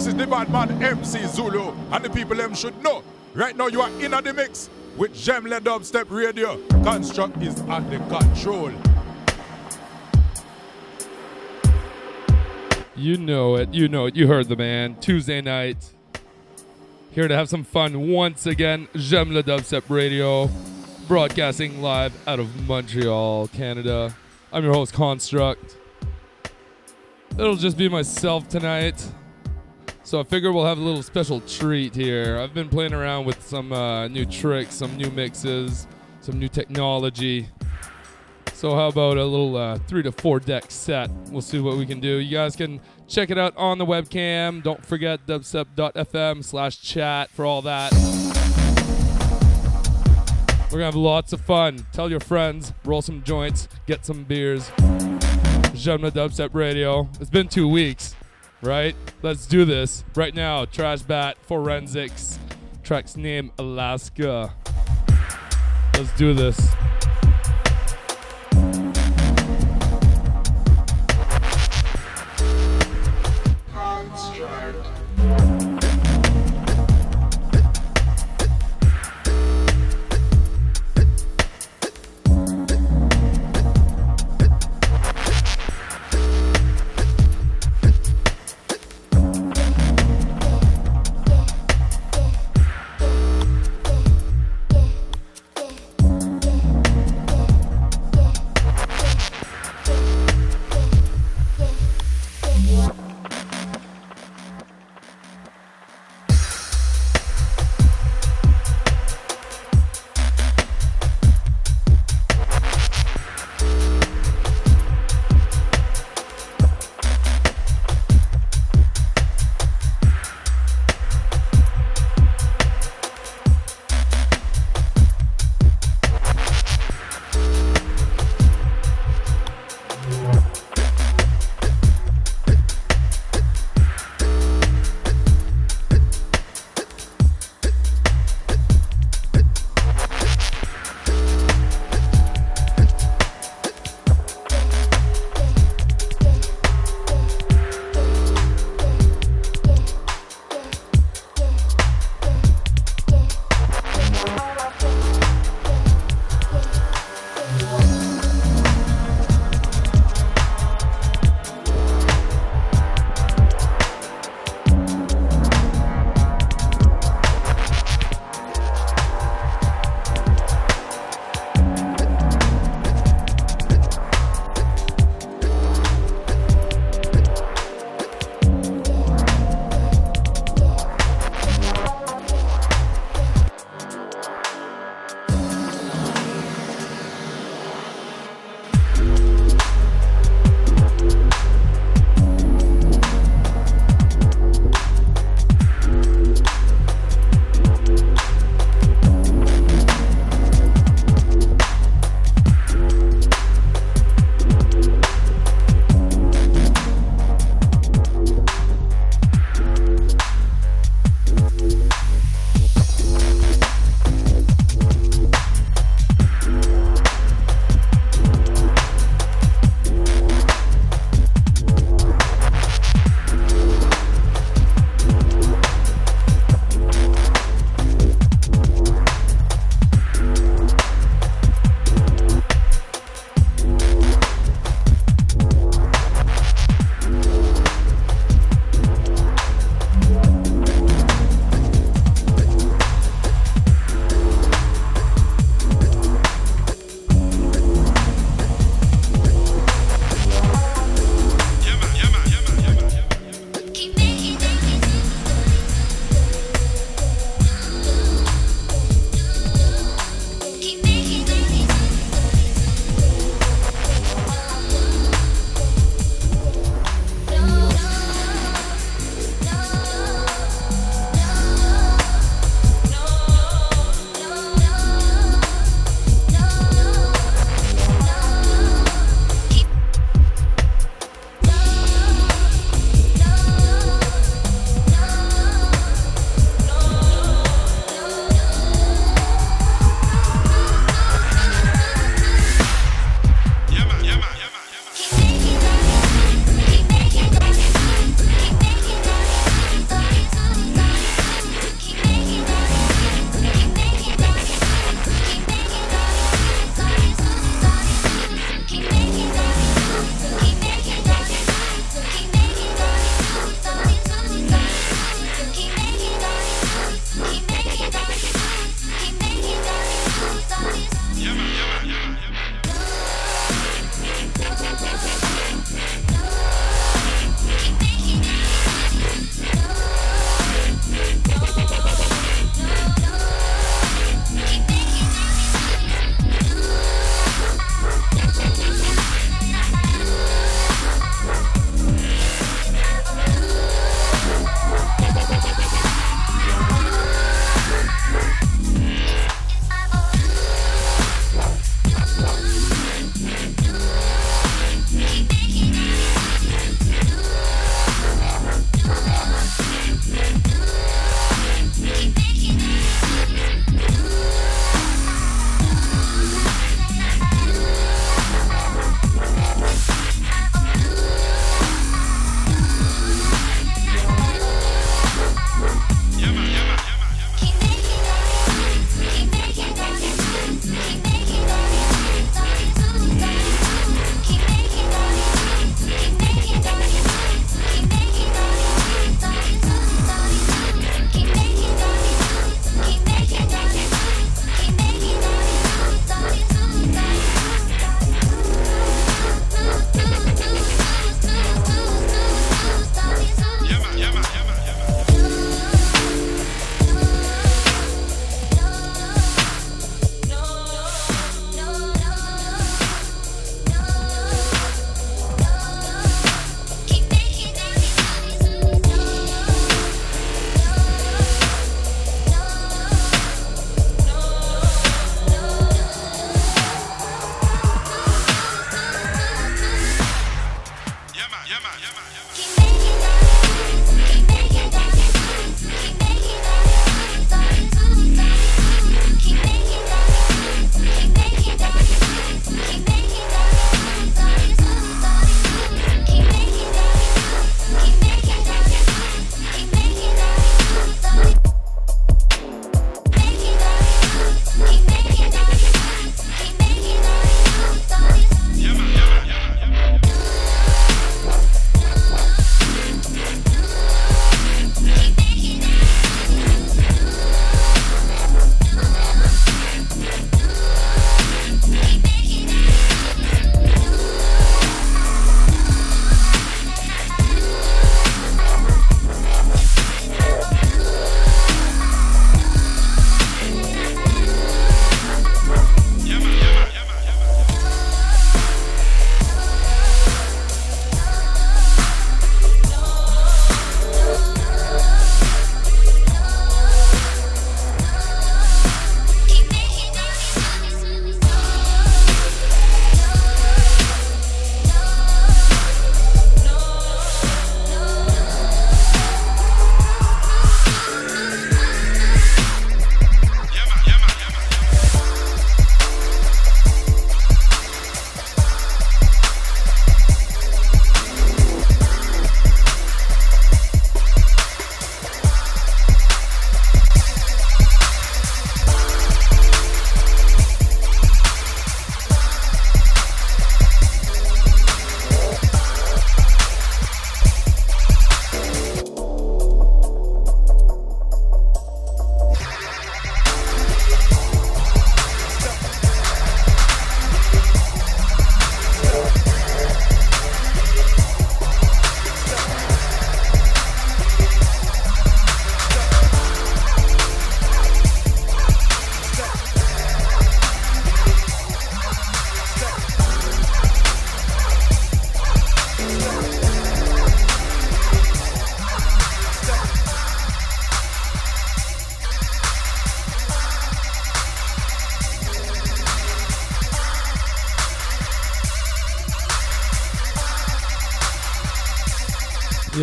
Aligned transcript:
This 0.00 0.06
is 0.06 0.14
the 0.14 0.26
bad 0.26 0.48
man 0.48 0.82
MC 0.82 1.26
Zulu, 1.26 1.74
and 1.92 2.02
the 2.02 2.08
people 2.08 2.34
them 2.34 2.54
should 2.54 2.82
know. 2.82 3.04
Right 3.34 3.54
now 3.54 3.66
you 3.66 3.82
are 3.82 3.90
in 4.00 4.12
the 4.12 4.32
mix 4.34 4.70
with 4.96 5.12
J'aime 5.12 5.44
J'aime 5.44 5.50
le 5.50 5.60
Dubstep 5.60 6.06
Radio. 6.08 6.56
Construct 6.82 7.42
is 7.42 7.60
at 7.68 7.80
the 7.90 7.98
control. 8.08 8.72
You 12.96 13.18
know 13.18 13.56
it. 13.56 13.74
You 13.74 13.88
know 13.88 14.06
it. 14.06 14.16
You 14.16 14.26
heard 14.26 14.48
the 14.48 14.56
man. 14.56 14.96
Tuesday 15.00 15.42
night. 15.42 15.92
Here 17.10 17.28
to 17.28 17.36
have 17.36 17.50
some 17.50 17.62
fun 17.62 18.08
once 18.08 18.46
again. 18.46 18.88
J'aime 18.94 19.34
le 19.34 19.42
dubstep 19.42 19.82
radio. 19.90 20.48
Broadcasting 21.08 21.82
live 21.82 22.14
out 22.26 22.40
of 22.40 22.66
Montreal, 22.66 23.48
Canada. 23.48 24.16
I'm 24.50 24.64
your 24.64 24.72
host, 24.72 24.94
Construct. 24.94 25.76
It'll 27.38 27.56
just 27.56 27.76
be 27.76 27.90
myself 27.90 28.48
tonight. 28.48 29.06
So 30.10 30.18
I 30.18 30.24
figure 30.24 30.50
we'll 30.50 30.66
have 30.66 30.78
a 30.78 30.82
little 30.82 31.04
special 31.04 31.40
treat 31.42 31.94
here. 31.94 32.36
I've 32.36 32.52
been 32.52 32.68
playing 32.68 32.92
around 32.92 33.26
with 33.26 33.46
some 33.46 33.72
uh, 33.72 34.08
new 34.08 34.24
tricks, 34.26 34.74
some 34.74 34.96
new 34.96 35.08
mixes, 35.08 35.86
some 36.20 36.36
new 36.36 36.48
technology. 36.48 37.48
So 38.54 38.74
how 38.74 38.88
about 38.88 39.18
a 39.18 39.24
little 39.24 39.56
uh, 39.56 39.78
three 39.86 40.02
to 40.02 40.10
four 40.10 40.40
deck 40.40 40.64
set? 40.68 41.12
We'll 41.30 41.42
see 41.42 41.60
what 41.60 41.76
we 41.76 41.86
can 41.86 42.00
do. 42.00 42.16
You 42.16 42.36
guys 42.36 42.56
can 42.56 42.80
check 43.06 43.30
it 43.30 43.38
out 43.38 43.56
on 43.56 43.78
the 43.78 43.86
webcam. 43.86 44.64
Don't 44.64 44.84
forget 44.84 45.24
dubstep.fm 45.28 46.42
slash 46.42 46.82
chat 46.82 47.30
for 47.30 47.46
all 47.46 47.62
that. 47.62 47.92
We're 50.72 50.78
gonna 50.78 50.86
have 50.86 50.96
lots 50.96 51.32
of 51.32 51.40
fun. 51.40 51.86
Tell 51.92 52.10
your 52.10 52.18
friends, 52.18 52.72
roll 52.84 53.00
some 53.00 53.22
joints, 53.22 53.68
get 53.86 54.04
some 54.04 54.24
beers. 54.24 54.72
Le 54.80 56.10
dubstep 56.10 56.52
radio. 56.52 57.08
It's 57.20 57.30
been 57.30 57.46
two 57.46 57.68
weeks, 57.68 58.16
right? 58.62 58.94
Let's 59.22 59.46
do 59.46 59.64
this 59.64 60.04
right 60.14 60.34
now. 60.34 60.64
Trash 60.64 61.02
Bat 61.02 61.36
Forensics. 61.42 62.38
Track's 62.82 63.16
name 63.16 63.52
Alaska. 63.58 64.54
Let's 65.96 66.16
do 66.16 66.34
this. 66.34 66.58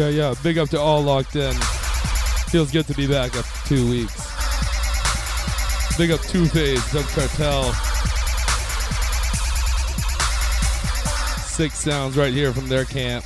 Yeah, 0.07 0.29
yeah. 0.29 0.33
Big 0.41 0.57
up 0.57 0.69
to 0.69 0.79
all 0.79 1.01
locked 1.01 1.35
in. 1.35 1.53
Feels 2.49 2.71
good 2.71 2.87
to 2.87 2.93
be 2.93 3.07
back 3.07 3.35
after 3.35 3.67
two 3.67 3.89
weeks. 3.89 4.15
Big 5.97 6.11
up 6.11 6.21
Two 6.21 6.45
Phase, 6.45 6.91
Dub 6.93 7.03
Cartel. 7.07 7.73
Six 11.43 11.77
sounds 11.79 12.15
right 12.15 12.31
here 12.31 12.53
from 12.53 12.69
their 12.69 12.85
camp. 12.85 13.25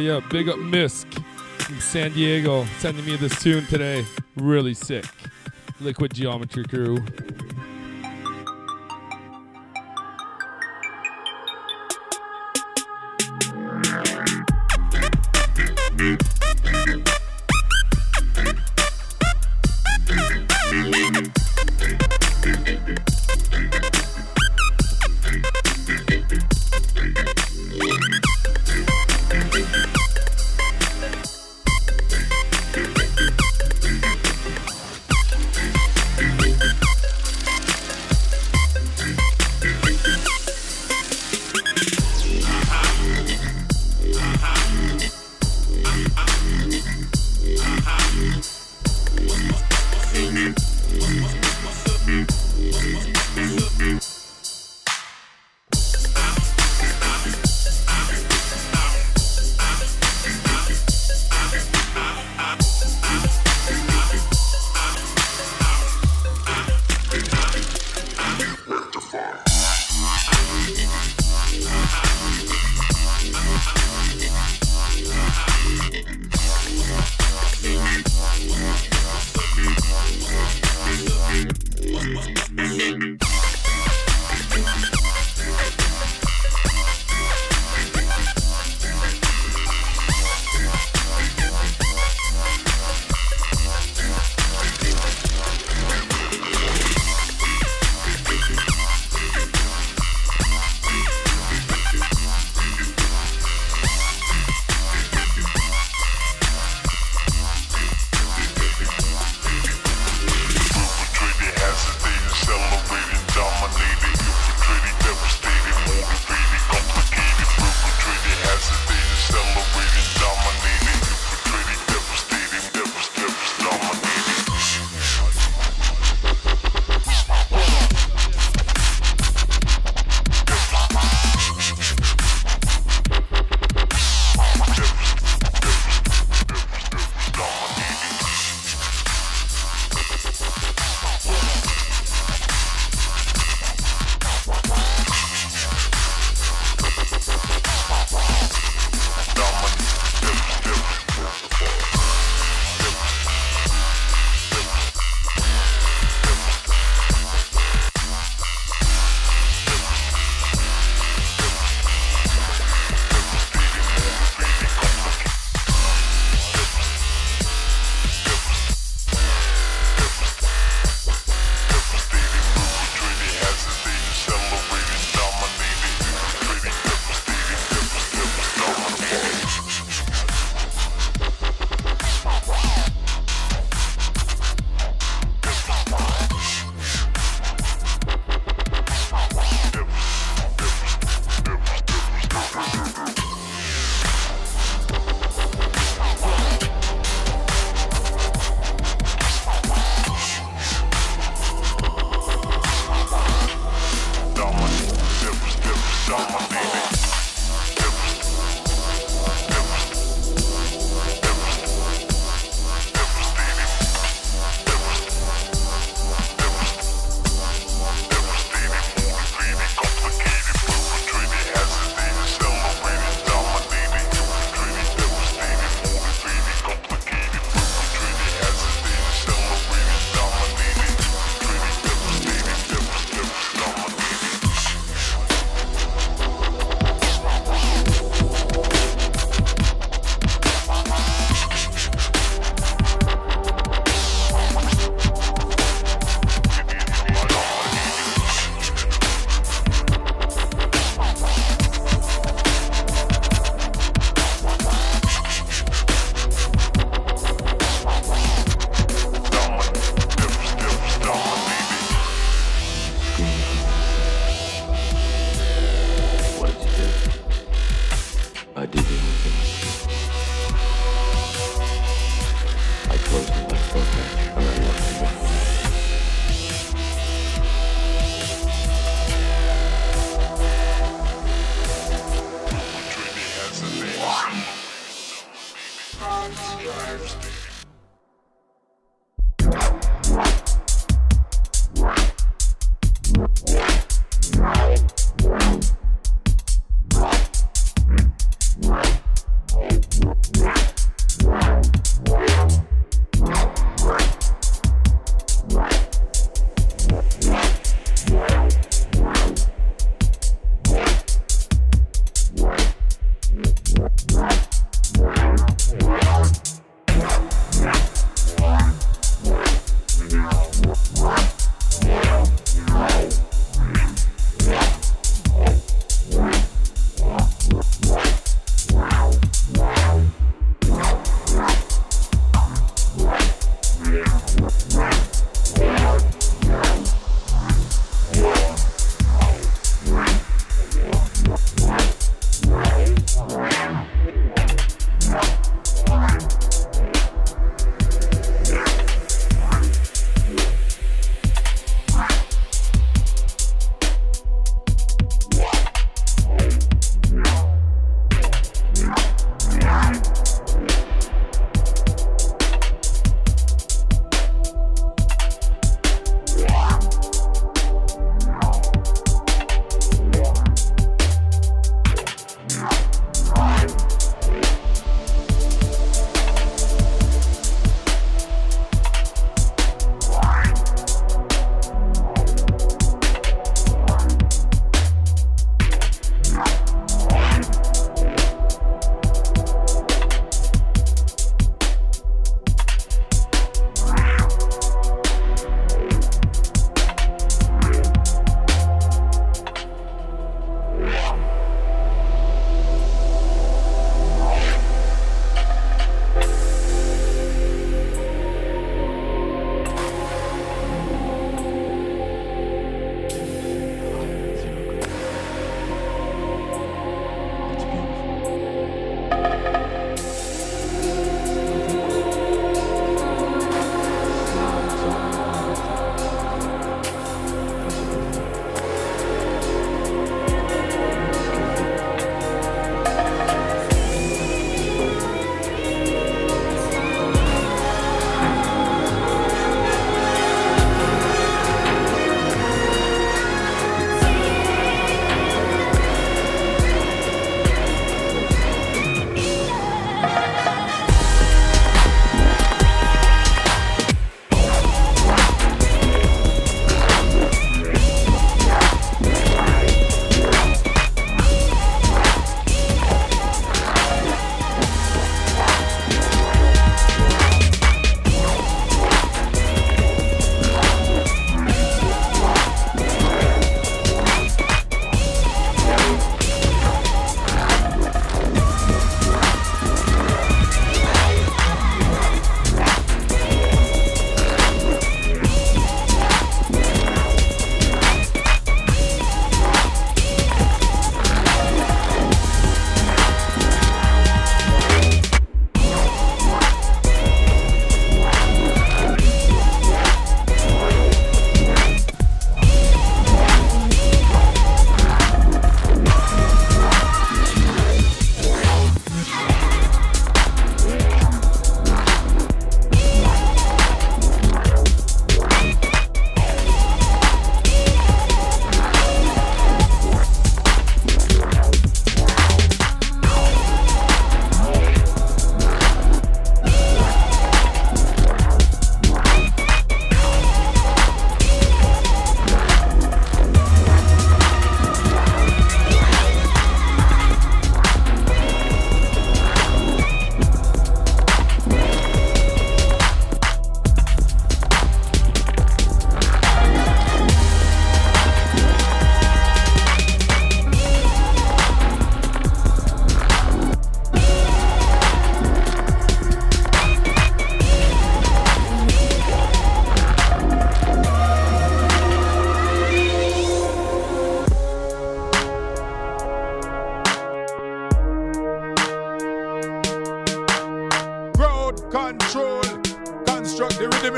Big 0.00 0.48
up 0.48 0.56
Misk 0.56 1.12
from 1.58 1.78
San 1.78 2.12
Diego 2.12 2.64
sending 2.78 3.04
me 3.04 3.16
this 3.16 3.38
tune 3.42 3.66
today. 3.66 4.02
Really 4.36 4.72
sick. 4.72 5.04
Liquid 5.78 6.14
Geometry 6.14 6.64
Crew. 6.64 7.04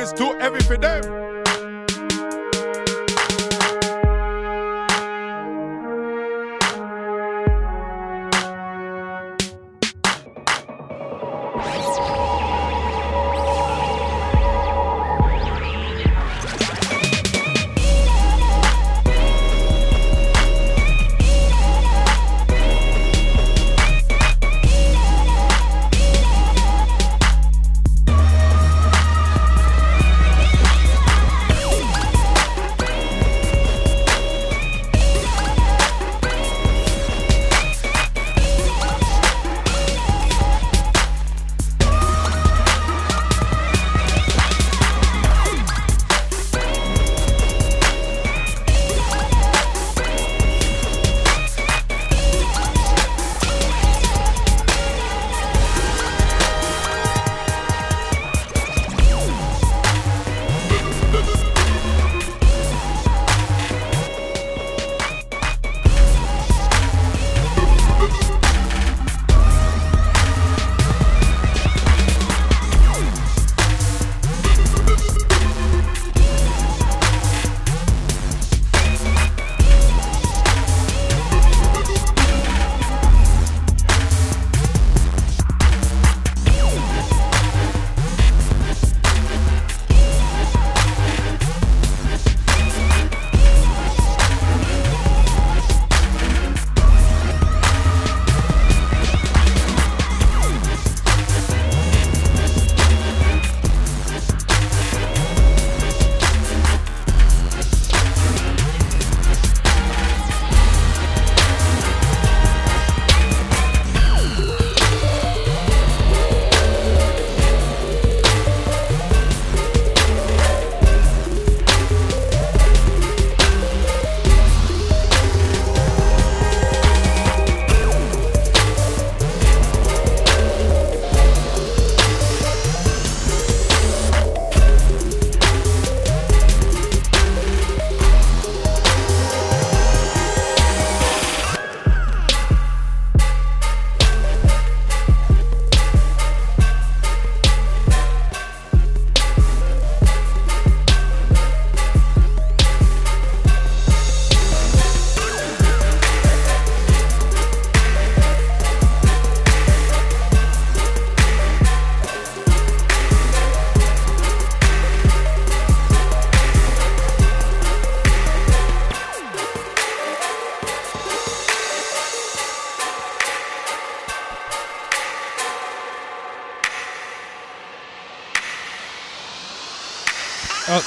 Is 0.02 0.12
too 0.12 0.36
heavy 0.40 0.60
for 0.64 0.76
them. 0.76 1.21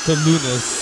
To 0.05 0.13
Lunas. 0.13 0.74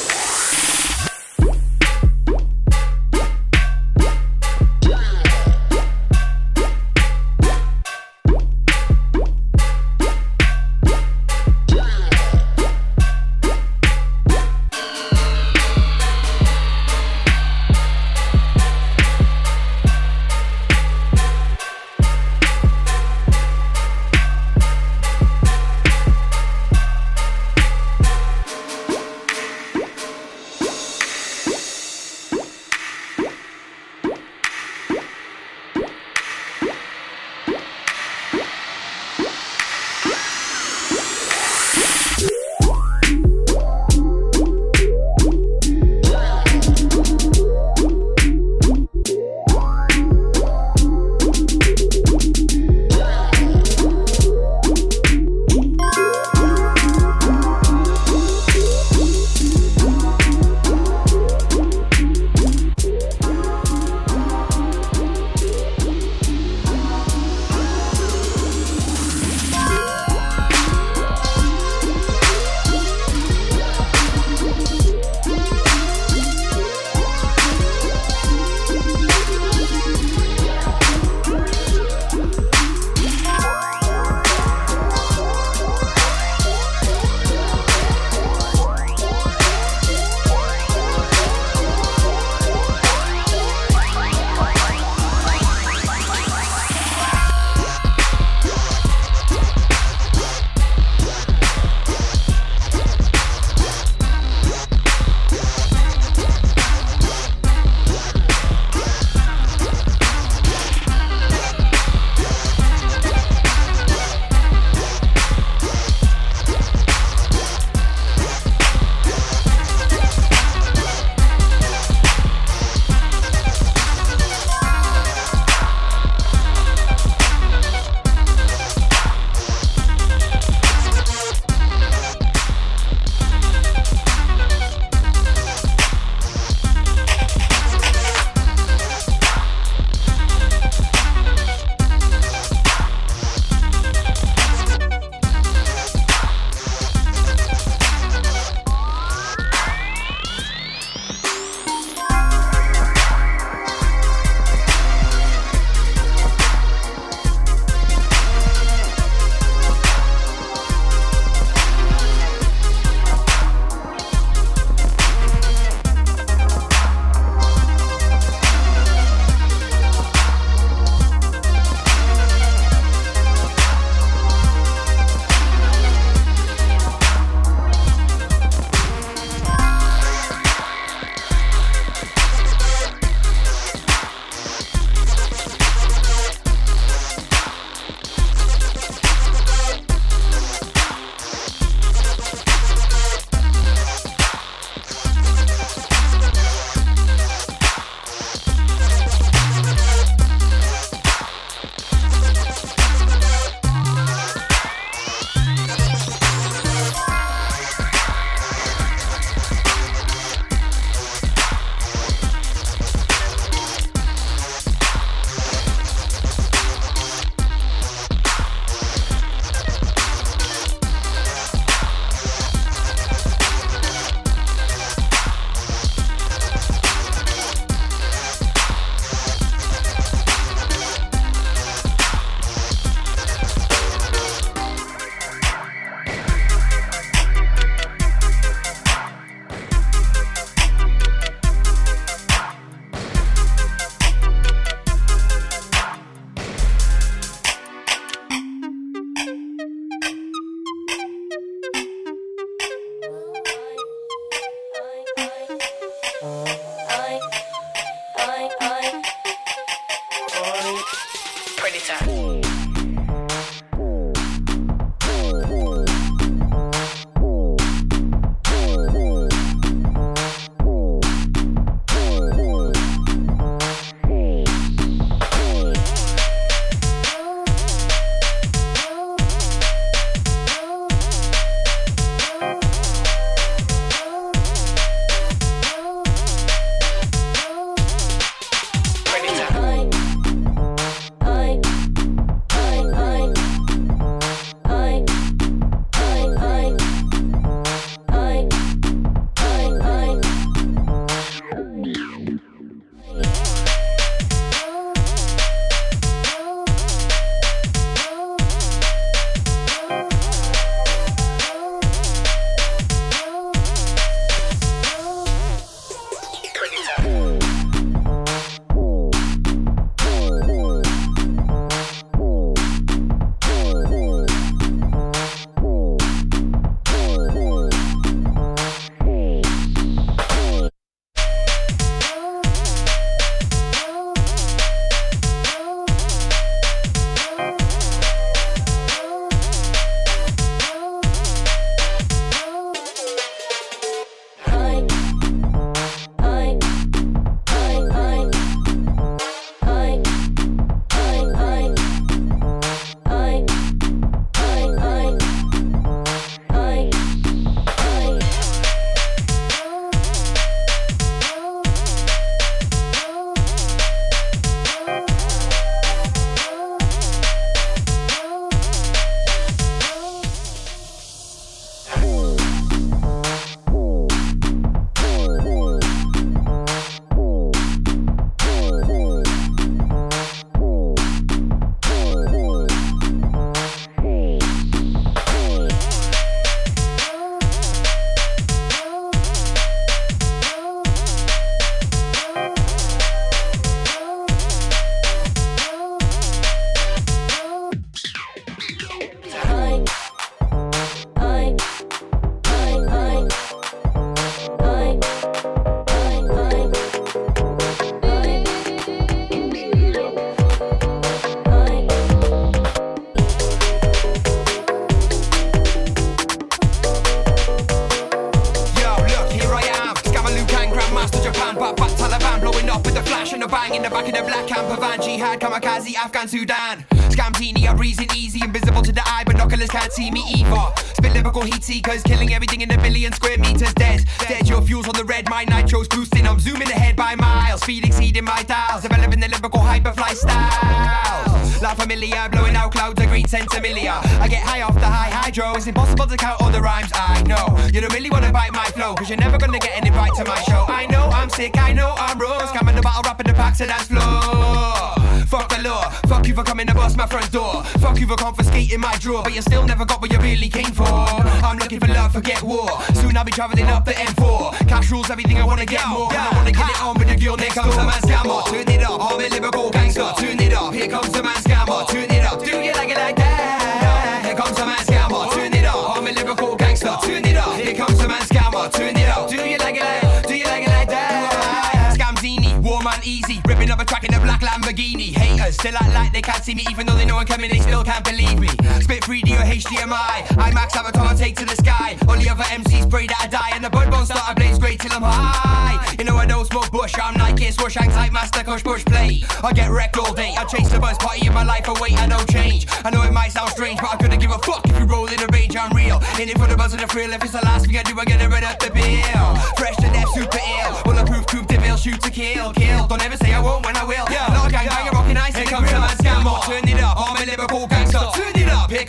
still 485.51 485.75
act 485.75 485.93
like 485.93 486.13
they 486.13 486.21
can't 486.21 486.43
see 486.43 486.55
me, 486.55 486.65
even 486.69 486.85
though 486.85 486.95
they 486.95 487.05
know 487.05 487.17
I'm 487.17 487.25
coming, 487.25 487.49
they 487.49 487.59
still 487.59 487.83
can't 487.83 488.03
believe 488.03 488.39
me. 488.39 488.47
Spit 488.81 489.03
3D 489.03 489.31
or 489.33 489.45
HDMI, 489.45 490.37
I 490.37 490.51
max 490.53 490.75
avatar 490.75 491.05
I 491.07 491.15
take 491.15 491.35
to 491.37 491.45
the 491.45 491.55
sky. 491.55 491.97
All 492.07 492.17
the 492.17 492.29
other 492.29 492.43
MCs 492.43 492.89
pray 492.89 493.07
that 493.07 493.19
I 493.21 493.27
die, 493.27 493.51
and 493.53 493.63
the 493.63 493.69
bud 493.69 493.91
bones 493.91 494.07
start 494.07 494.27
I 494.27 494.33
blaze 494.33 494.59
great 494.59 494.79
till 494.79 494.93
I'm 494.93 495.01
high. 495.03 495.95
You 495.97 496.05
know 496.05 496.15
I 496.15 496.25
don't 496.25 496.45
smoke 496.45 496.71
bush, 496.71 496.93
I'm 497.01 497.15
Nike, 497.15 497.51
swoosh, 497.51 497.75
hang 497.75 497.89
tight, 497.91 498.11
master, 498.11 498.43
coach, 498.43 498.63
bush 498.63 498.85
play. 498.85 499.21
I 499.43 499.53
get 499.53 499.69
wrecked 499.71 499.97
all 499.97 500.13
day, 500.13 500.33
I 500.37 500.45
chase 500.45 500.71
the 500.71 500.79
buzz 500.79 500.97
party 500.97 501.27
in 501.27 501.33
my 501.33 501.43
life 501.43 501.67
away, 501.67 501.91
I 501.97 502.07
don't 502.07 502.29
change. 502.29 502.65
I 502.83 502.89
know 502.89 503.01
it 503.03 503.13
might 503.13 503.31
sound 503.31 503.49
strange, 503.51 503.79
but 503.79 503.93
I 503.93 503.97
couldn't 503.97 504.19
give 504.19 504.31
a 504.31 504.39
fuck 504.39 504.65
if 504.65 504.77
you 504.79 504.85
roll 504.85 505.07
in 505.07 505.19
a 505.19 505.27
range, 505.33 505.55
I'm 505.55 505.75
real. 505.75 506.01
In 506.19 506.29
it 506.29 506.37
for 506.37 506.47
the 506.47 506.55
buzz 506.55 506.73
and 506.73 506.81
the 506.81 506.87
thrill, 506.87 507.11
if 507.11 507.23
it's 507.23 507.33
the 507.33 507.43
last 507.43 507.65
thing 507.65 507.77
I 507.77 507.83
do, 507.83 507.99
I 507.99 508.05
get 508.05 508.21
rid 508.29 508.43
up 508.43 508.59
the 508.59 508.71
bill. 508.71 509.35
Fresh 509.57 509.75
to 509.77 509.89
death, 509.91 510.09
super 510.13 510.39
ill, 510.61 510.81
bulletproof, 510.83 511.25
coupe, 511.27 511.47
devil, 511.47 511.77
shoot 511.77 512.01
to 512.01 512.09
kill, 512.09 512.53
kill. 512.53 512.87
Don't 512.87 513.03
ever 513.03 513.17
say 513.17 513.33
I 513.33 513.39
won't 513.39 513.65
when 513.65 513.72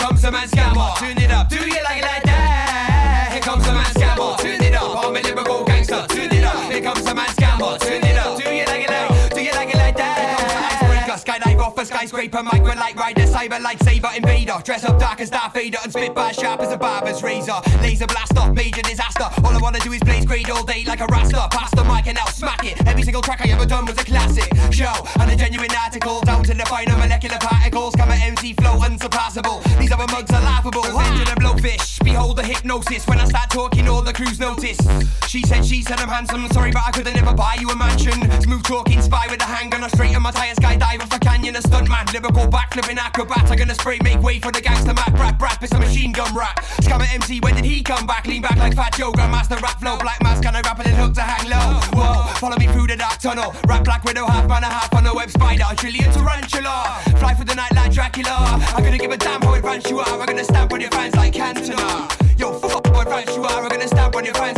comes 0.04 0.20
the 0.20 0.30
man 0.30 0.46
scammer. 0.48 0.94
Tune 0.98 1.16
it 1.16 1.30
up. 1.30 1.48
Do 1.48 1.56
you 1.56 1.82
like 1.82 1.96
it 1.96 2.04
like 2.04 2.24
that? 2.24 3.30
Here 3.32 3.40
comes 3.40 3.64
the 3.64 3.72
man 3.72 3.86
scammer. 3.86 4.36
Tune 4.36 4.62
it 4.62 4.74
up. 4.74 5.02
I'm 5.02 5.16
a 5.16 5.20
liberal 5.20 5.64
gangster. 5.64 6.04
Tune 6.10 6.30
it 6.30 6.44
up. 6.44 6.70
Here 6.70 6.82
comes 6.82 7.04
the 7.04 7.14
man 7.14 7.26
scammer. 7.28 7.80
Tune 7.80 8.04
it 8.04 8.18
up. 8.18 8.36
Do 8.36 8.54
you 8.54 8.66
like 8.66 8.84
it 8.84 8.90
like? 8.90 9.34
Do 9.34 9.42
you 9.42 9.52
like 9.52 9.70
it 9.74 9.78
like 9.78 9.96
that? 9.96 10.40
Skydive 11.24 11.58
off 11.58 11.78
a 11.78 11.86
skyscraper, 11.86 12.42
micro 12.42 12.74
light 12.74 12.96
rider, 12.96 13.22
cyber 13.22 13.58
lightsaber 13.58 14.14
invader. 14.14 14.60
Dress 14.62 14.84
up 14.84 14.98
dark 15.00 15.20
as 15.20 15.30
Darth 15.30 15.54
Vader 15.54 15.78
and 15.82 15.90
spit 15.90 16.14
by 16.14 16.32
sharp 16.32 16.60
as 16.60 16.70
a 16.70 16.76
barber's 16.76 17.22
razor. 17.22 17.54
Laser 17.80 18.06
blaster, 18.06 18.52
major 18.52 18.82
disaster. 18.82 19.24
All 19.42 19.56
I 19.56 19.58
wanna 19.62 19.78
do 19.78 19.92
is 19.92 20.00
blaze 20.00 20.26
grade 20.26 20.50
all 20.50 20.64
day 20.64 20.84
like 20.86 21.00
a 21.00 21.06
rasta. 21.06 21.48
Pass 21.50 21.70
the 21.70 21.84
mic 21.84 22.08
and 22.08 22.18
I'll 22.18 22.26
smack 22.26 22.62
it. 22.66 22.86
Every 22.86 23.04
single 23.04 23.22
track 23.22 23.40
I 23.40 23.48
ever 23.52 23.64
done 23.64 23.86
was 23.86 23.96
a 23.96 24.04
classic 24.04 24.52
show 24.70 24.92
and 25.18 25.30
a 25.30 25.36
genuine 25.36 25.70
article. 25.82 26.20
Down 26.22 26.42
to 26.44 26.52
the 26.52 26.66
finer 26.66 26.96
molecular 26.98 27.38
particles, 27.40 27.94
come 27.94 28.10
at 28.10 28.20
MC 28.20 28.52
flow 28.52 28.82
unsurpassable 28.82 29.62
other 30.04 30.12
mugs 30.12 30.30
are 30.30 30.42
laughable. 30.42 30.82
Hundred 30.82 31.26
the 31.28 31.40
blowfish. 31.40 32.02
Behold 32.04 32.36
the 32.36 32.42
hypnosis. 32.42 33.06
When 33.06 33.18
I 33.18 33.24
start 33.24 33.50
talking, 33.50 33.88
all 33.88 34.02
the 34.02 34.12
crews 34.12 34.38
notice. 34.38 34.78
She 35.28 35.42
said, 35.42 35.64
she 35.64 35.82
said 35.82 35.98
I'm 36.00 36.08
handsome. 36.08 36.46
Sorry, 36.48 36.70
but 36.70 36.82
I 36.86 36.90
could 36.90 37.06
have 37.06 37.16
never 37.16 37.34
buy 37.34 37.56
you 37.58 37.70
a 37.70 37.76
mansion. 37.76 38.30
Smooth 38.42 38.62
talking 38.64 39.00
spy 39.00 39.26
with 39.30 39.40
a 39.40 39.44
handgun. 39.44 39.82
I 39.82 39.88
straighten 39.88 40.14
straight 40.14 40.16
on 40.16 40.22
my 40.22 40.30
tires, 40.30 40.58
skydiving 40.58 41.13
opinion, 41.44 41.56
a 41.56 41.68
stuntman. 41.68 42.12
Lyrical 42.12 42.46
backflipping 42.50 42.96
acrobat. 42.96 43.50
I'm 43.50 43.56
gonna 43.56 43.74
spray, 43.74 43.98
make 44.02 44.20
way 44.22 44.38
for 44.38 44.50
the 44.50 44.60
gangster 44.60 44.94
Mac. 44.94 45.12
Rap, 45.14 45.40
rap, 45.40 45.62
it's 45.62 45.72
a 45.72 45.78
machine 45.78 46.12
gun 46.12 46.34
rap. 46.34 46.64
Scammer 46.80 47.12
MC, 47.12 47.40
when 47.40 47.54
did 47.54 47.64
he 47.64 47.82
come 47.82 48.06
back? 48.06 48.26
Lean 48.26 48.42
back 48.42 48.56
like 48.56 48.74
Fat 48.74 48.94
Joe, 48.94 49.12
Grandmaster 49.12 49.60
rap 49.60 49.78
flow. 49.80 49.96
Black 49.98 50.22
mask, 50.22 50.42
can 50.42 50.56
I 50.56 50.60
rap 50.60 50.78
and 50.78 50.94
hook 50.96 51.14
to 51.14 51.22
hang 51.22 51.48
low? 51.50 51.80
Whoa, 51.92 52.32
follow 52.40 52.56
me 52.56 52.66
through 52.68 52.86
the 52.86 52.96
dark 52.96 53.18
tunnel. 53.18 53.54
Rap 53.66 53.84
Black 53.84 54.04
Widow, 54.04 54.26
half 54.26 54.48
man, 54.48 54.62
a 54.64 54.66
half 54.66 54.94
on 54.94 55.04
the 55.04 55.12
web 55.14 55.30
spider. 55.30 55.64
A 55.70 55.76
trillion 55.76 56.10
tarantula. 56.12 57.00
Fly 57.18 57.34
through 57.34 57.46
the 57.46 57.54
night 57.54 57.74
like 57.74 57.92
Dracula. 57.92 58.60
I'm 58.74 58.82
gonna 58.82 58.98
give 58.98 59.10
a 59.10 59.16
damn 59.16 59.42
how 59.42 59.54
advanced 59.54 59.90
you 59.90 60.00
are. 60.00 60.08
I'm 60.08 60.26
gonna 60.26 60.44
stamp 60.44 60.72
on 60.72 60.80
your 60.80 60.90
fans 60.90 61.14
like 61.16 61.34
Cantona. 61.34 62.08
Yo, 62.38 62.58
fuck 62.58 62.86
how 62.86 63.00
advanced 63.00 63.36
you 63.36 63.44
are. 63.44 63.62
I'm 63.62 63.68
gonna 63.68 63.88
stamp 63.88 64.16
on 64.16 64.24
your 64.24 64.34
fans 64.34 64.53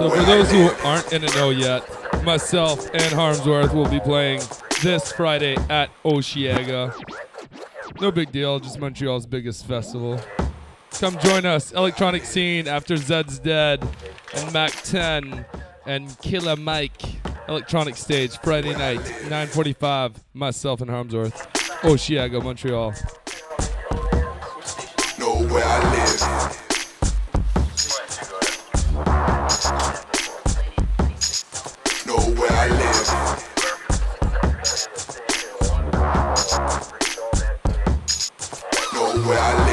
So 0.00 0.08
for 0.08 0.22
those 0.22 0.50
who 0.50 0.70
aren't 0.82 1.12
in 1.12 1.20
the 1.20 1.30
know 1.36 1.50
yet, 1.50 1.84
myself 2.24 2.88
and 2.94 3.12
Harmsworth 3.12 3.74
will 3.74 3.86
be 3.86 4.00
playing 4.00 4.40
this 4.80 5.12
Friday 5.12 5.56
at 5.68 5.90
Osheaga. 6.04 6.98
No 8.00 8.10
big 8.10 8.32
deal, 8.32 8.58
just 8.60 8.78
Montreal's 8.78 9.26
biggest 9.26 9.66
festival. 9.66 10.18
Come 10.92 11.18
join 11.18 11.44
us, 11.44 11.72
electronic 11.72 12.24
scene 12.24 12.66
after 12.66 12.94
Zeds 12.94 13.42
Dead 13.42 13.86
and 14.34 14.50
Mac 14.54 14.70
10 14.84 15.44
and 15.84 16.18
Killer 16.22 16.56
Mike. 16.56 17.02
Electronic 17.46 17.94
stage 17.94 18.38
Friday 18.38 18.72
night, 18.72 19.02
9:45. 19.28 20.14
Myself 20.32 20.80
and 20.80 20.88
Harmsworth, 20.90 21.46
Osheaga, 21.82 22.42
Montreal. 22.42 22.94
Know 25.18 25.46
where 25.52 25.62
I 25.62 25.92
live. 25.92 26.39
Where 39.30 39.38
I 39.38 39.64
live. 39.64 39.69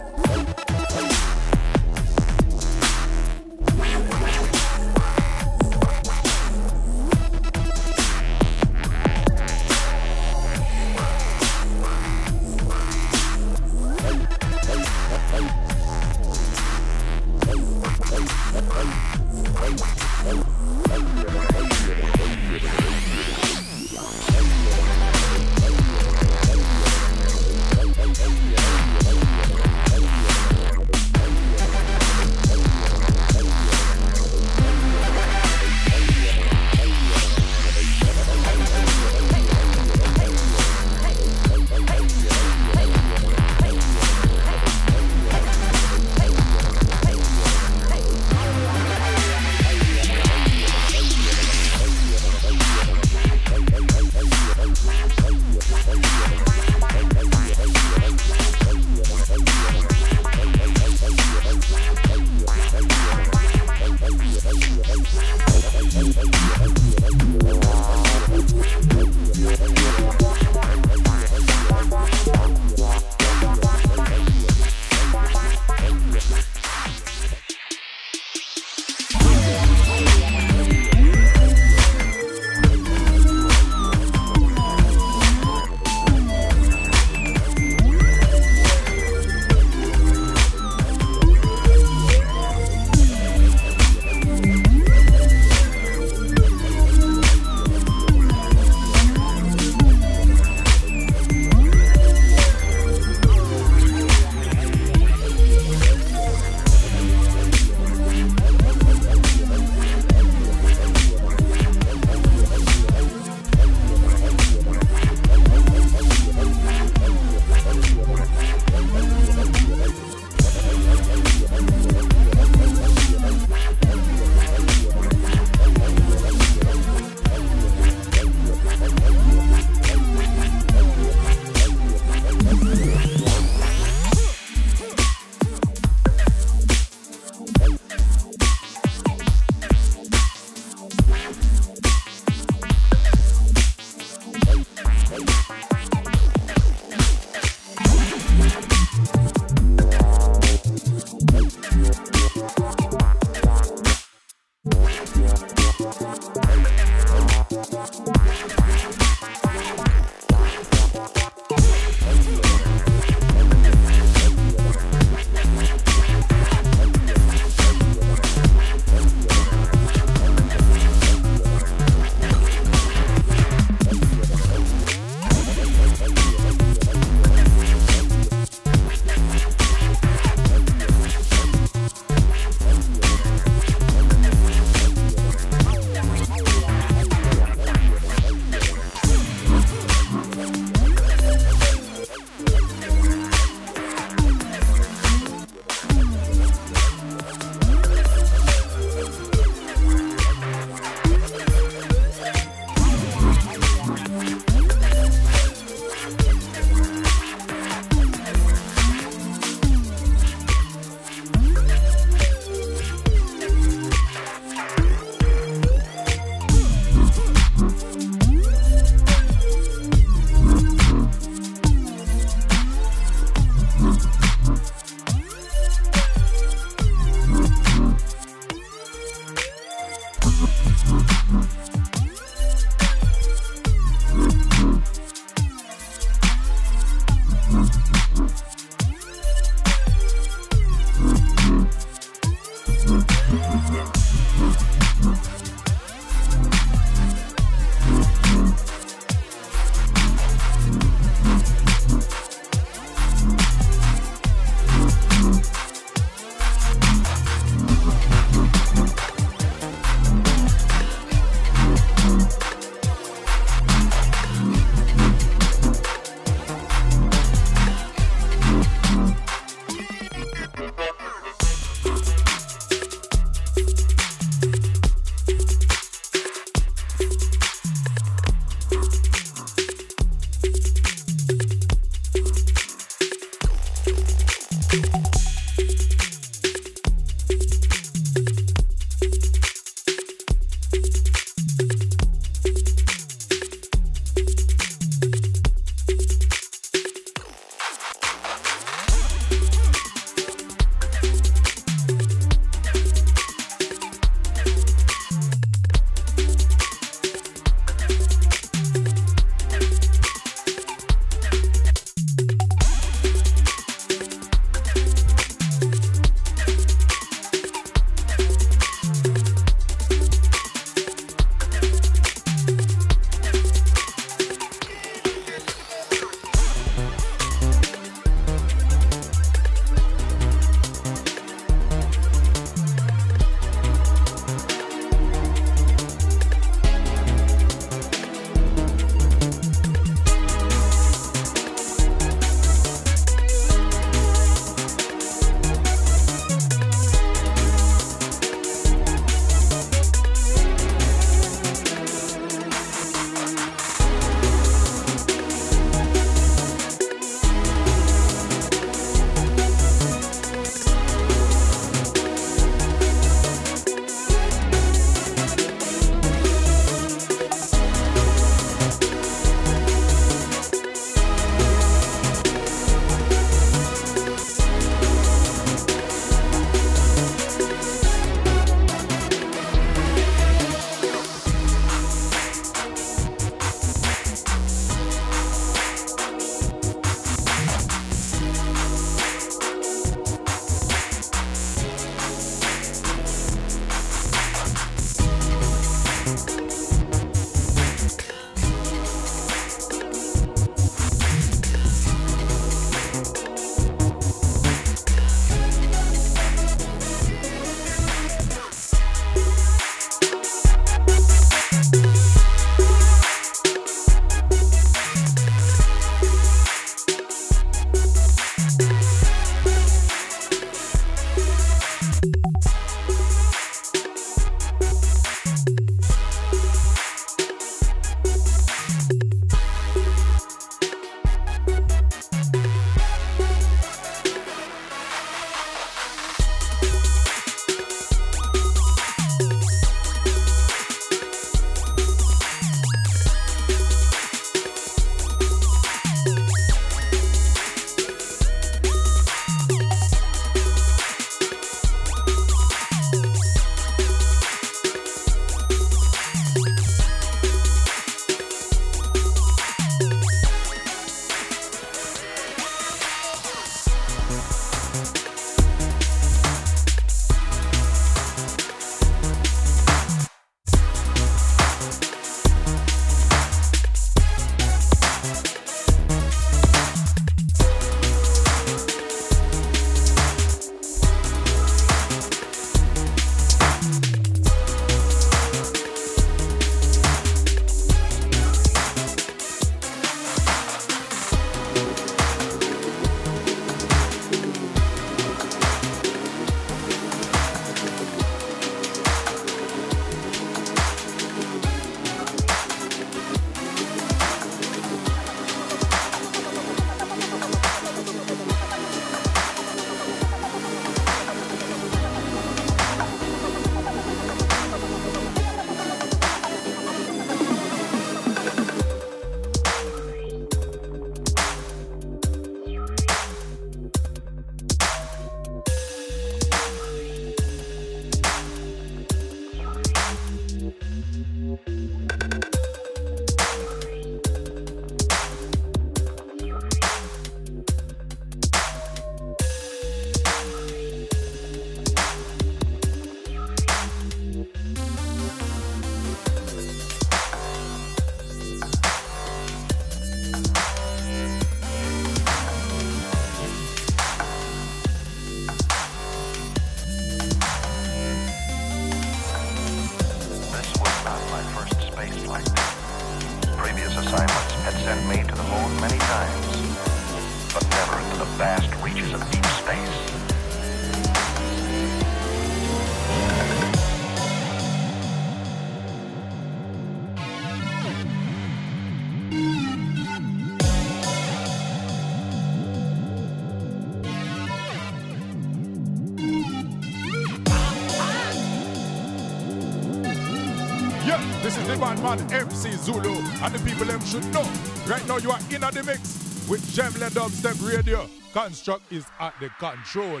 Yeah, 590.88 591.20
this 591.22 591.36
is 591.36 591.46
the 591.46 591.54
bad 591.58 591.82
man 591.82 592.00
MC 592.10 592.50
Zulu, 592.52 592.94
and 593.22 593.34
the 593.34 593.38
people 593.44 593.66
them 593.66 593.78
should 593.84 594.06
know. 594.06 594.22
Right 594.66 594.86
now 594.88 594.96
you 594.96 595.10
are 595.10 595.20
in 595.30 595.42
the 595.42 595.62
mix 595.62 596.26
with 596.30 596.40
J'aime 596.54 596.80
le 596.80 596.88
Dubstep 596.88 597.36
Radio. 597.46 597.86
Construct 598.14 598.72
is 598.72 598.86
at 598.98 599.12
the 599.20 599.28
control. 599.38 600.00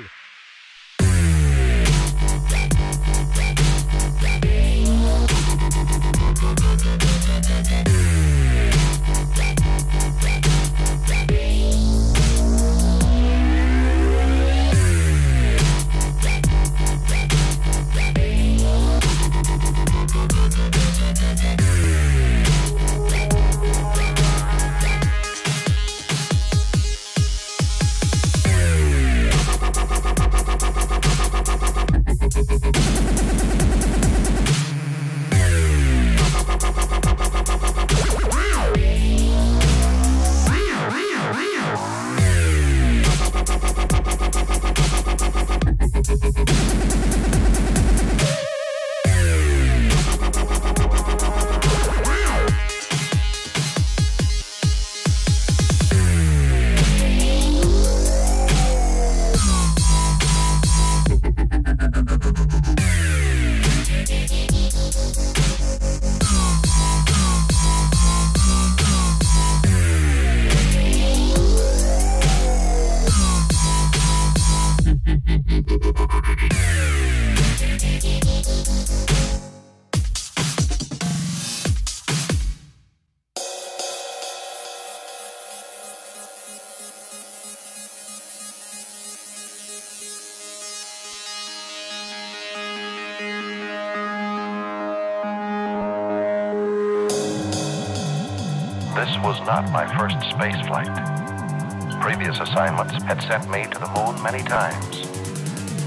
First 100.08 100.30
space 100.30 100.66
flight. 100.66 102.00
Previous 102.00 102.40
assignments 102.40 103.02
had 103.02 103.20
sent 103.22 103.50
me 103.50 103.64
to 103.64 103.78
the 103.78 103.88
moon 103.88 104.22
many 104.22 104.42
times, 104.42 105.06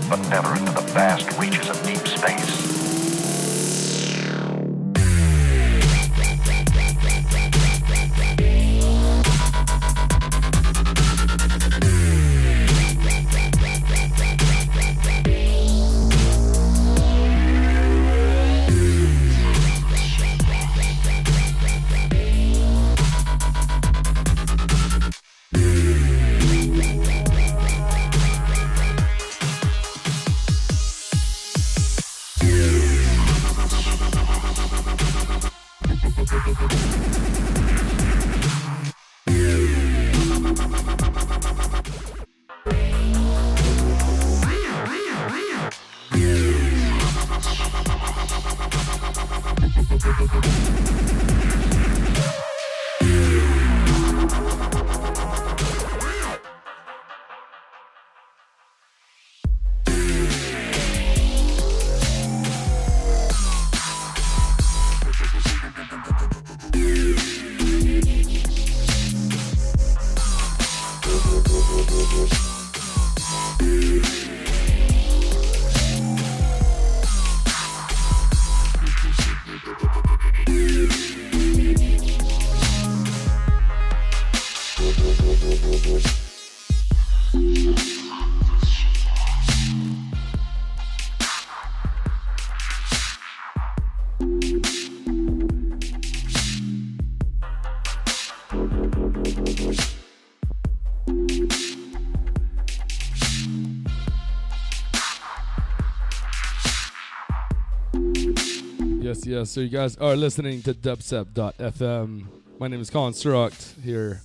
but 0.09 0.19
never 0.29 0.55
into 0.55 0.71
the 0.71 0.81
vast 0.93 1.37
reaches 1.39 1.69
of 1.69 1.83
deep 1.85 2.05
space. 2.07 2.80
Yes, 109.11 109.25
yes. 109.27 109.49
So 109.49 109.59
you 109.59 109.67
guys 109.67 109.97
are 109.97 110.15
listening 110.15 110.61
to 110.61 110.73
dubstep.fm. 110.73 112.27
My 112.57 112.69
name 112.69 112.79
is 112.79 112.89
Construct 112.89 113.75
here, 113.83 114.21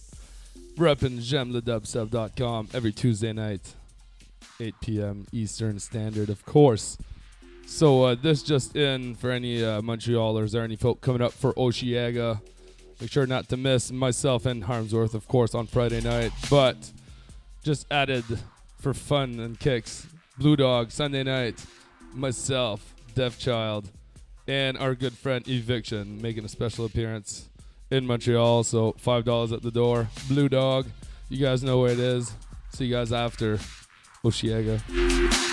repping 0.76 1.18
jaimeledubstep.com 1.18 2.68
every 2.72 2.92
Tuesday 2.92 3.32
night, 3.32 3.74
8 4.60 4.74
p.m. 4.80 5.26
Eastern 5.32 5.80
Standard, 5.80 6.30
of 6.30 6.46
course. 6.46 6.98
So 7.66 8.04
uh, 8.04 8.14
this 8.14 8.44
just 8.44 8.76
in 8.76 9.16
for 9.16 9.32
any 9.32 9.64
uh, 9.64 9.80
Montrealers 9.80 10.54
or 10.54 10.62
any 10.62 10.76
folk 10.76 11.00
coming 11.00 11.20
up 11.20 11.32
for 11.32 11.52
Osheaga. 11.54 12.40
Make 13.00 13.10
sure 13.10 13.26
not 13.26 13.48
to 13.48 13.56
miss 13.56 13.90
myself 13.90 14.46
and 14.46 14.62
Harmsworth, 14.62 15.14
of 15.14 15.26
course, 15.26 15.52
on 15.52 15.66
Friday 15.66 16.00
night. 16.00 16.30
But 16.48 16.92
just 17.64 17.88
added 17.90 18.24
for 18.78 18.94
fun 18.94 19.40
and 19.40 19.58
kicks, 19.58 20.06
Blue 20.38 20.54
Dog 20.54 20.92
Sunday 20.92 21.24
night, 21.24 21.66
myself, 22.14 22.94
Deaf 23.16 23.36
Child, 23.36 23.90
and 24.46 24.78
our 24.78 24.94
good 24.94 25.14
friend 25.14 25.46
Eviction 25.48 26.20
making 26.20 26.44
a 26.44 26.48
special 26.48 26.84
appearance 26.84 27.48
in 27.90 28.06
Montreal. 28.06 28.64
So 28.64 28.94
five 28.98 29.24
dollars 29.24 29.52
at 29.52 29.62
the 29.62 29.70
door. 29.70 30.08
Blue 30.28 30.48
Dog, 30.48 30.86
you 31.28 31.38
guys 31.38 31.62
know 31.62 31.78
where 31.80 31.92
it 31.92 31.98
is. 32.00 32.32
See 32.72 32.86
you 32.86 32.94
guys 32.94 33.12
after 33.12 33.58
Osheaga. 34.24 35.45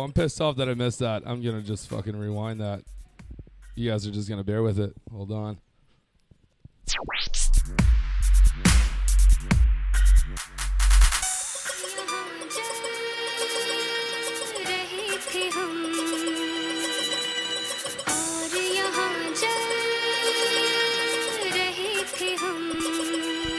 I'm 0.00 0.12
pissed 0.12 0.40
off 0.40 0.56
that 0.56 0.68
I 0.68 0.74
missed 0.74 0.98
that. 1.00 1.22
I'm 1.26 1.42
gonna 1.42 1.62
just 1.62 1.88
fucking 1.88 2.16
rewind 2.16 2.60
that. 2.60 2.82
You 3.74 3.90
guys 3.90 4.06
are 4.06 4.10
just 4.10 4.28
gonna 4.28 4.44
bear 4.44 4.62
with 4.62 4.78
it. 4.78 4.92
Hold 5.10 5.32
on. 5.32 5.58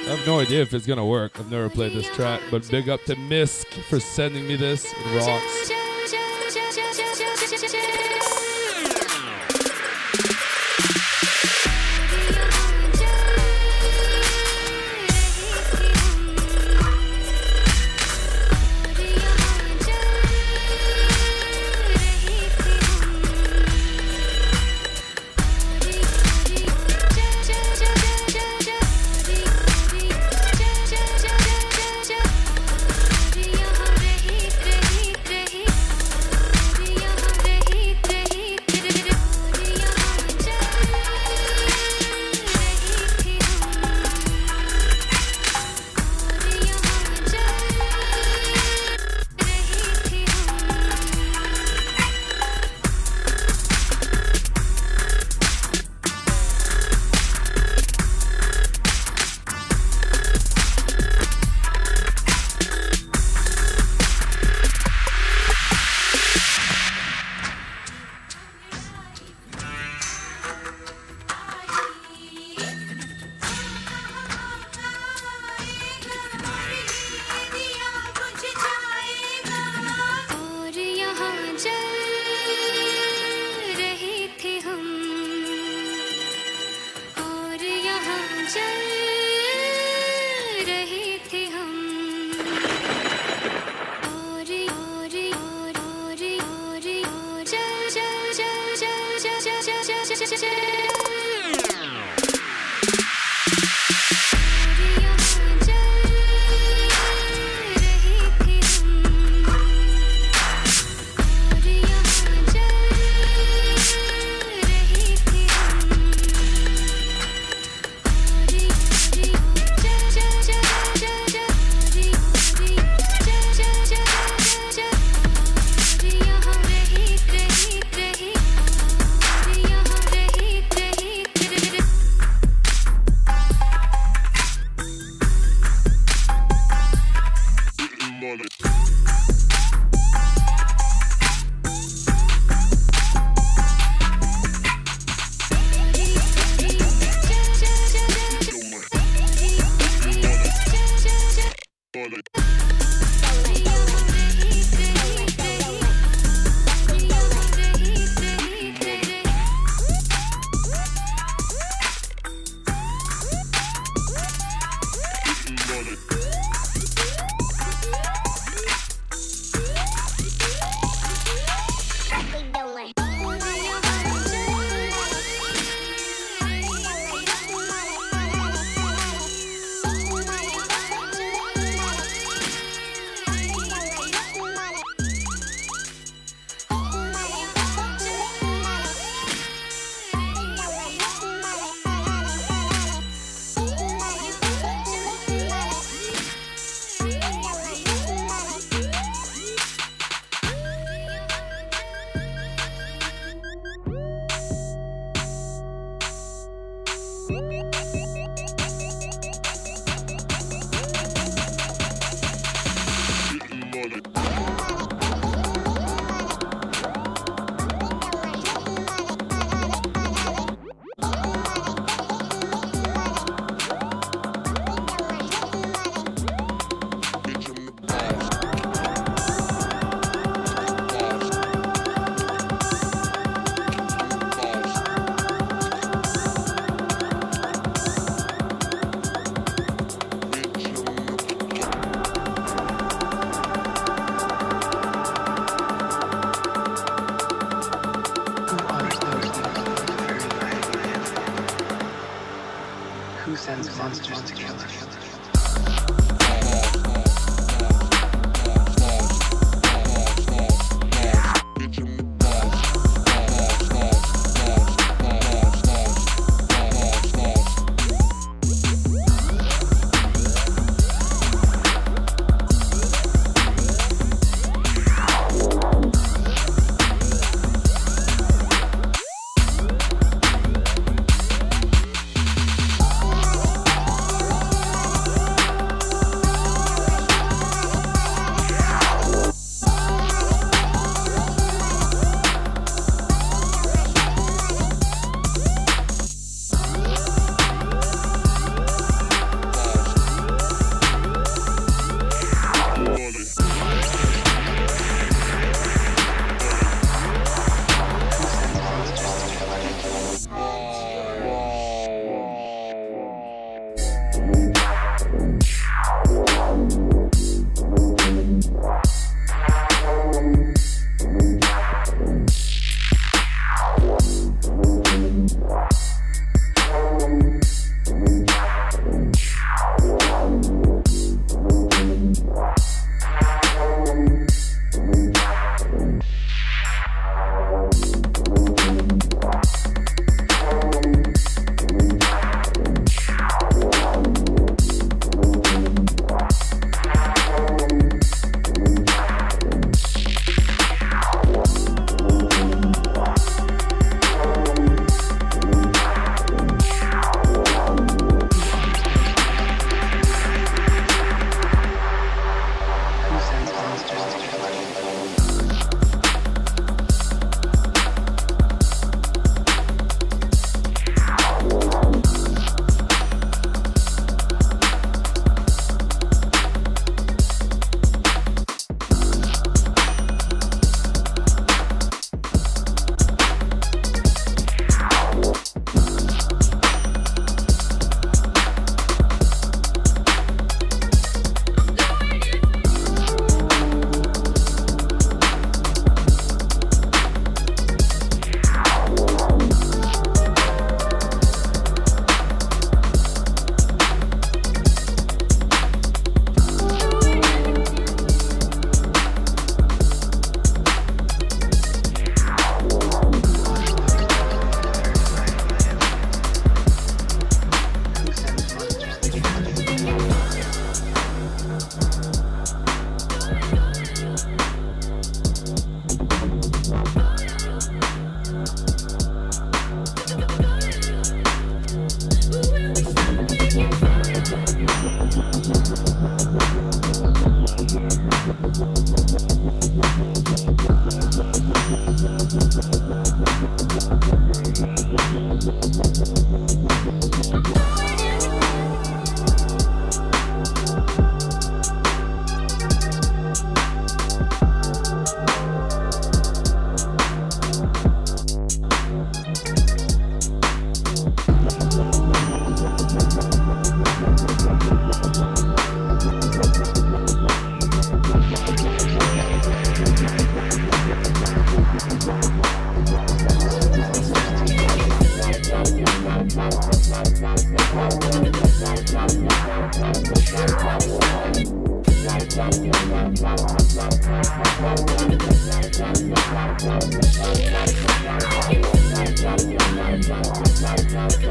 I 0.02 0.14
have 0.14 0.26
no 0.26 0.40
idea 0.40 0.62
if 0.64 0.74
it's 0.74 0.88
gonna 0.88 1.06
work. 1.06 1.40
I've 1.40 1.52
never 1.52 1.70
played 1.70 1.94
this 1.94 2.08
track, 2.16 2.42
but 2.50 2.68
big 2.70 2.90
up 2.90 3.04
to 3.06 3.16
Misk 3.16 3.66
for 3.90 4.00
sending 4.00 4.48
me 4.48 4.56
this. 4.56 4.86
It 4.86 5.16
rocks. 5.16 5.59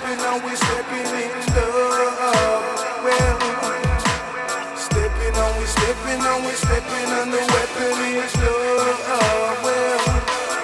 stepping 0.00 0.24
on, 0.24 0.40
we 0.44 0.56
stepping 0.56 1.12
in 1.12 1.30
love. 1.52 2.64
Well, 3.04 3.36
stepping 4.76 5.36
on, 5.36 5.52
we 5.60 5.66
stepping 5.66 6.20
on, 6.24 6.40
we 6.44 6.52
stepping 6.56 7.10
on, 7.20 7.28
the 7.28 7.40
weapon 7.52 8.00
is 8.16 8.34
love. 8.40 9.60
Well, 9.60 10.00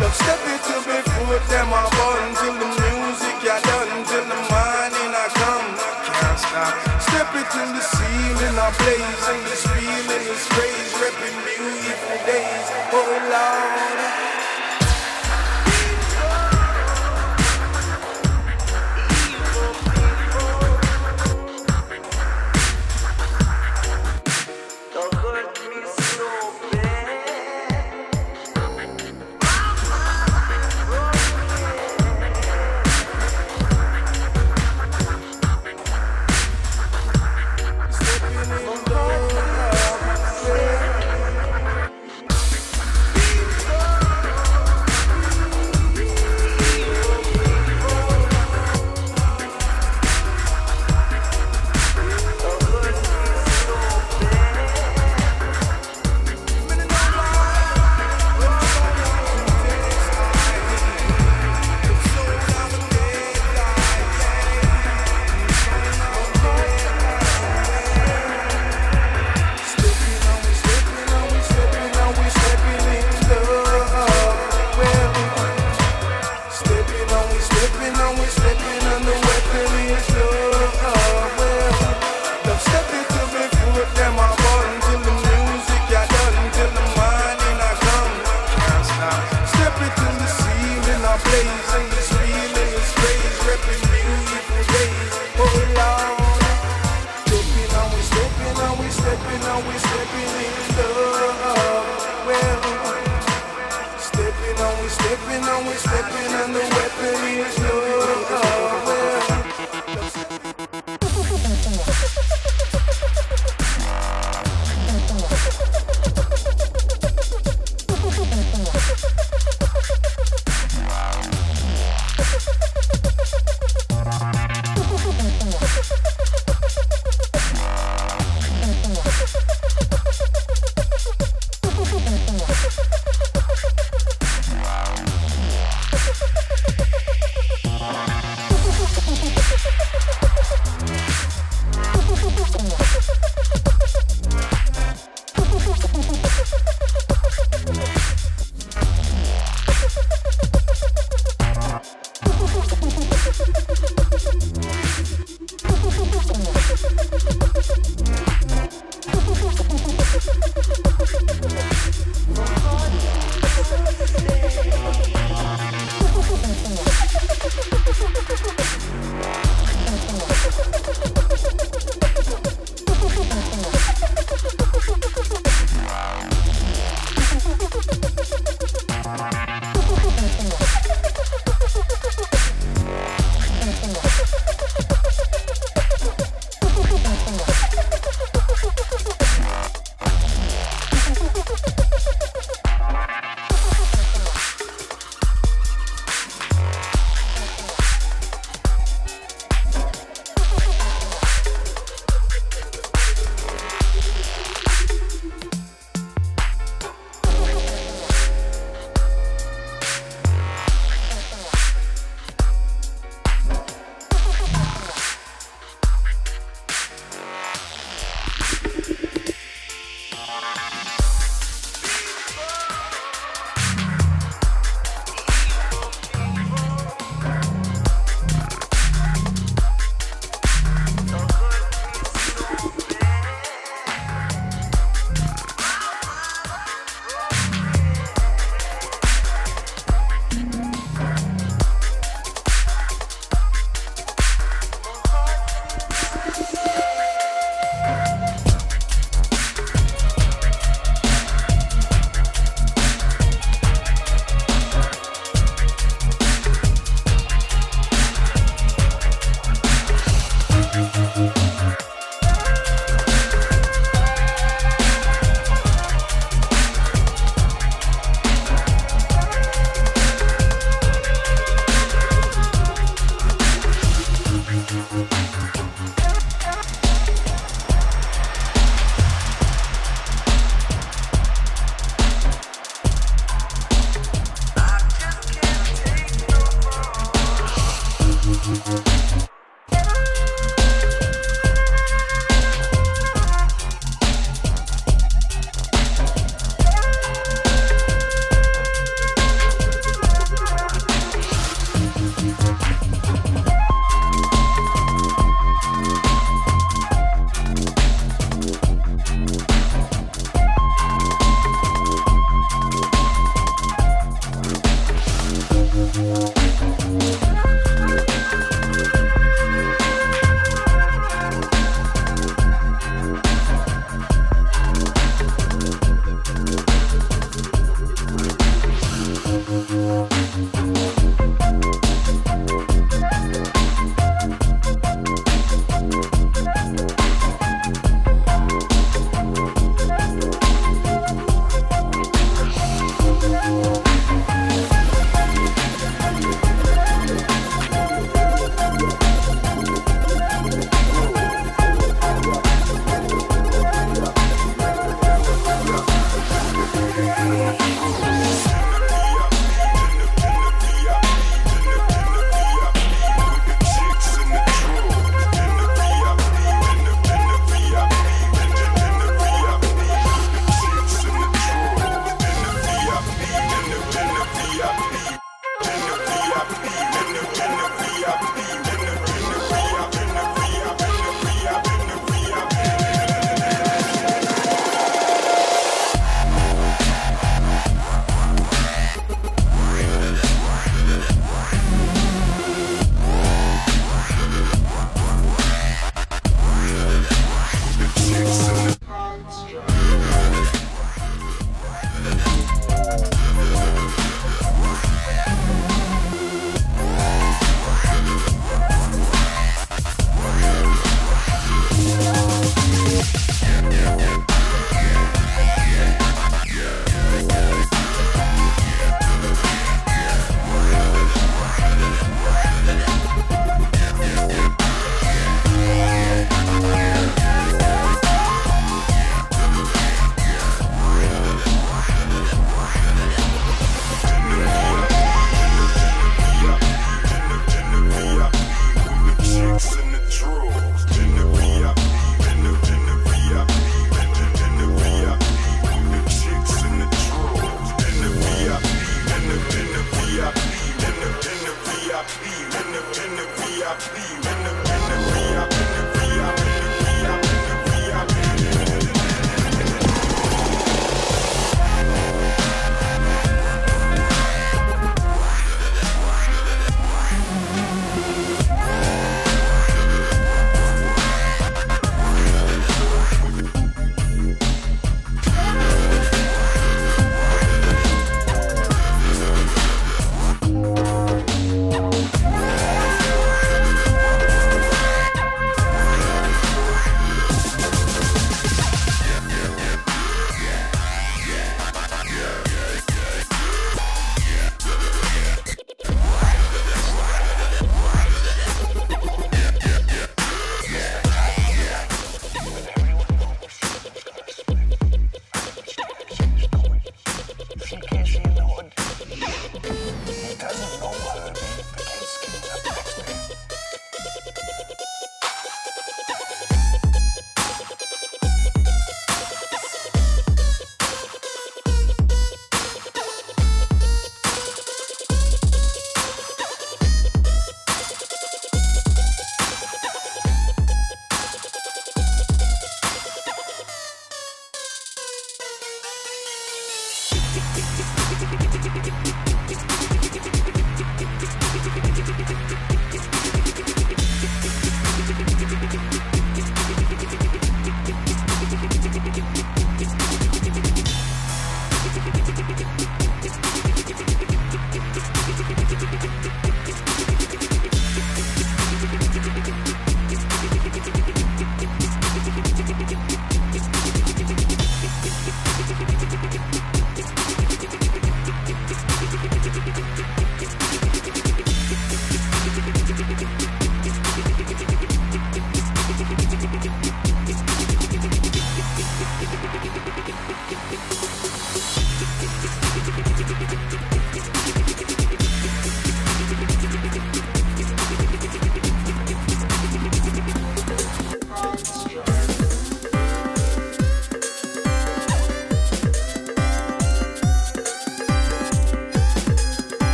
love 0.00 0.14
step 0.16 0.40
into 0.48 0.76
me 0.88 0.98
foot, 1.12 1.44
them 1.52 1.68
my 1.68 1.84
button 1.92 2.30
till 2.40 2.56
the 2.56 2.68
music 2.72 3.36
got 3.44 3.60
done 3.68 4.04
till 4.08 4.24
the 4.24 4.40
morning 4.48 5.12
I 5.12 5.28
come. 5.36 5.76
Can't 6.08 6.38
stop. 6.40 6.72
Step 7.04 7.28
it 7.36 7.48
to 7.52 7.62
the 7.76 7.84
ceiling, 7.84 8.56
I 8.56 8.72
blaze, 8.80 9.24
and 9.28 9.40
this 9.44 9.62
feeling 9.68 10.24
is 10.24 10.44
crazy. 10.56 10.88
Repping 11.04 11.36
beautiful 11.44 12.16
days. 12.24 12.66
Oh 12.96 13.28
Lord. 13.28 13.57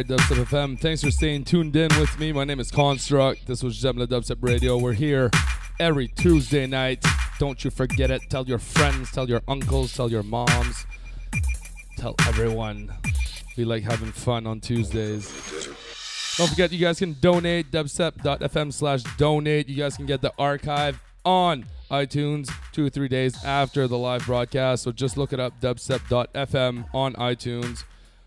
Right, 0.00 0.08
Dubstep 0.08 0.46
FM. 0.46 0.80
Thanks 0.80 1.04
for 1.04 1.10
staying 1.10 1.44
tuned 1.44 1.76
in 1.76 1.90
with 2.00 2.18
me. 2.18 2.32
My 2.32 2.44
name 2.44 2.58
is 2.58 2.70
Construct. 2.70 3.46
This 3.46 3.62
was 3.62 3.76
J'aime 3.76 3.98
le 3.98 4.06
Dubstep 4.06 4.38
Radio. 4.40 4.78
We're 4.78 4.94
here 4.94 5.30
every 5.78 6.08
Tuesday 6.08 6.66
night. 6.66 7.04
Don't 7.38 7.62
you 7.62 7.70
forget 7.70 8.10
it. 8.10 8.22
Tell 8.30 8.46
your 8.46 8.58
friends, 8.58 9.10
tell 9.10 9.28
your 9.28 9.42
uncles, 9.46 9.92
tell 9.92 10.10
your 10.10 10.22
moms, 10.22 10.86
tell 11.98 12.14
everyone. 12.20 12.90
We 13.58 13.66
like 13.66 13.82
having 13.82 14.10
fun 14.10 14.46
on 14.46 14.60
Tuesdays. 14.60 15.30
Don't 16.38 16.48
forget, 16.48 16.72
you 16.72 16.78
guys 16.78 16.98
can 16.98 17.14
donate 17.20 17.70
dubstep.fm 17.70 18.72
slash 18.72 19.02
donate. 19.18 19.68
You 19.68 19.76
guys 19.76 19.98
can 19.98 20.06
get 20.06 20.22
the 20.22 20.32
archive 20.38 20.98
on 21.26 21.66
iTunes 21.90 22.50
two 22.72 22.86
or 22.86 22.88
three 22.88 23.08
days 23.08 23.44
after 23.44 23.86
the 23.86 23.98
live 23.98 24.24
broadcast. 24.24 24.84
So 24.84 24.92
just 24.92 25.18
look 25.18 25.34
it 25.34 25.40
up, 25.40 25.60
dubstep.fm 25.60 26.86
on 26.94 27.12
iTunes. 27.16 27.84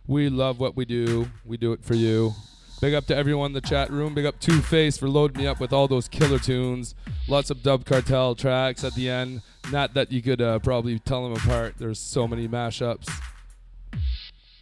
We 0.08 0.30
love 0.30 0.60
what 0.60 0.76
we 0.76 0.86
do. 0.86 1.30
We 1.46 1.58
do 1.58 1.72
it 1.74 1.84
for 1.84 1.96
you. 1.96 2.34
Big 2.82 2.94
up 2.94 3.06
to 3.06 3.16
everyone 3.16 3.48
in 3.48 3.54
the 3.54 3.62
chat 3.62 3.90
room. 3.90 4.14
Big 4.14 4.26
up 4.26 4.40
Two 4.42 4.62
Face 4.62 4.98
for 4.98 5.08
loading 5.08 5.42
me 5.42 5.48
up 5.48 5.62
with 5.62 5.72
all 5.72 5.88
those 5.88 6.10
killer 6.10 6.38
tunes. 6.38 6.96
Lots 7.30 7.50
of 7.50 7.64
Dub 7.64 7.86
Cartel 7.86 8.36
tracks 8.36 8.84
at 8.84 8.94
the 8.96 9.10
end. 9.10 9.42
Not 9.72 9.94
that 9.94 10.12
you 10.12 10.22
could 10.22 10.42
uh, 10.42 10.60
probably 10.60 11.00
tell 11.00 11.24
them 11.24 11.32
apart. 11.32 11.76
There's 11.78 12.00
so 12.00 12.28
many 12.28 12.46
mashups. 12.48 13.10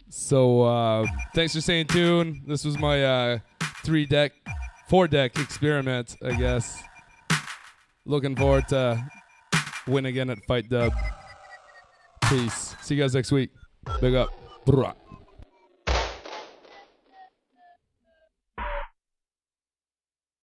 So 0.08 0.62
uh, 0.62 1.06
thanks 1.34 1.54
for 1.54 1.60
staying 1.60 1.86
tuned. 1.86 2.42
This 2.46 2.64
was 2.64 2.78
my 2.78 3.02
uh, 3.02 3.38
three 3.84 4.06
deck, 4.06 4.32
four 4.88 5.08
deck 5.08 5.36
experiment, 5.38 6.16
I 6.24 6.34
guess. 6.34 6.80
Looking 8.04 8.36
forward 8.36 8.68
to 8.68 9.04
win 9.88 10.06
again 10.06 10.30
at 10.30 10.38
Fight 10.44 10.68
Dub. 10.68 10.92
Peace. 12.28 12.76
See 12.82 12.94
you 12.94 13.02
guys 13.02 13.14
next 13.14 13.32
week. 13.32 13.50
Big 14.00 14.14
up. 14.14 14.30
Brah. 14.64 14.94